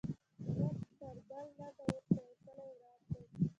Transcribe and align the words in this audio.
ژوند 0.53 0.79
پر 0.97 1.15
بل 1.27 1.47
لټ 1.57 1.77
اوښتی 1.83 2.17
او 2.25 2.31
کلی 2.43 2.63
وران 2.71 3.01
دی. 3.13 3.21